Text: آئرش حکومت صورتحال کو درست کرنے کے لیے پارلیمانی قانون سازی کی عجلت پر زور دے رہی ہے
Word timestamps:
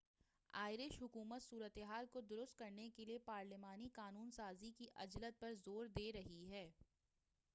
آئرش 0.53 0.97
حکومت 1.01 1.41
صورتحال 1.41 2.05
کو 2.11 2.21
درست 2.21 2.57
کرنے 2.57 2.89
کے 2.95 3.05
لیے 3.05 3.17
پارلیمانی 3.25 3.89
قانون 3.93 4.31
سازی 4.31 4.71
کی 4.77 4.87
عجلت 4.95 5.39
پر 5.39 5.53
زور 5.65 5.85
دے 5.97 6.11
رہی 6.13 6.49
ہے 6.51 6.69